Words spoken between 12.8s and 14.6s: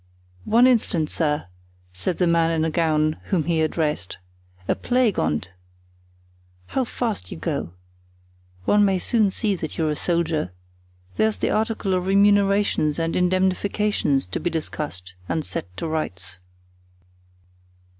and indemnifications to be